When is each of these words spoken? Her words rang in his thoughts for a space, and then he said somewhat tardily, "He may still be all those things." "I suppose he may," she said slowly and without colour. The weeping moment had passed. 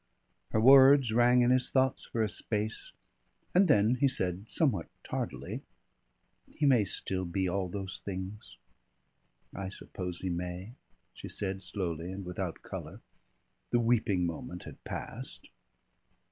Her 0.49 0.59
words 0.59 1.13
rang 1.13 1.41
in 1.43 1.51
his 1.51 1.69
thoughts 1.69 2.05
for 2.05 2.23
a 2.23 2.27
space, 2.27 2.91
and 3.53 3.67
then 3.67 3.93
he 3.97 4.07
said 4.07 4.45
somewhat 4.49 4.87
tardily, 5.03 5.61
"He 6.49 6.65
may 6.65 6.85
still 6.85 7.23
be 7.23 7.47
all 7.47 7.69
those 7.69 7.99
things." 7.99 8.57
"I 9.53 9.69
suppose 9.69 10.21
he 10.21 10.29
may," 10.31 10.73
she 11.13 11.29
said 11.29 11.61
slowly 11.61 12.11
and 12.11 12.25
without 12.25 12.63
colour. 12.63 13.01
The 13.69 13.79
weeping 13.79 14.25
moment 14.25 14.63
had 14.63 14.83
passed. 14.85 15.49